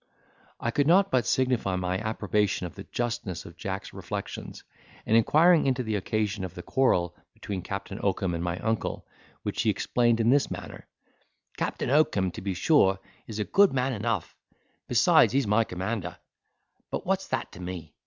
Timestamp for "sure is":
12.55-13.37